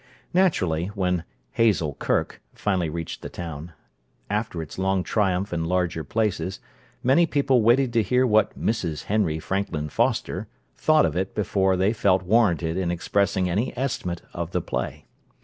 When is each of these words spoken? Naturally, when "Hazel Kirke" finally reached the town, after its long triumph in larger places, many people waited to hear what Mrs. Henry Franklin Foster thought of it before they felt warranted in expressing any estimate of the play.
Naturally, 0.33 0.87
when 0.87 1.25
"Hazel 1.51 1.93
Kirke" 1.99 2.41
finally 2.55 2.89
reached 2.89 3.21
the 3.21 3.29
town, 3.29 3.73
after 4.31 4.63
its 4.63 4.79
long 4.79 5.03
triumph 5.03 5.53
in 5.53 5.65
larger 5.65 6.03
places, 6.03 6.59
many 7.03 7.27
people 7.27 7.61
waited 7.61 7.93
to 7.93 8.01
hear 8.01 8.25
what 8.25 8.59
Mrs. 8.59 9.03
Henry 9.03 9.37
Franklin 9.37 9.89
Foster 9.89 10.47
thought 10.75 11.05
of 11.05 11.15
it 11.15 11.35
before 11.35 11.77
they 11.77 11.93
felt 11.93 12.23
warranted 12.23 12.77
in 12.77 12.89
expressing 12.89 13.47
any 13.47 13.77
estimate 13.77 14.23
of 14.33 14.53
the 14.53 14.61
play. 14.63 15.05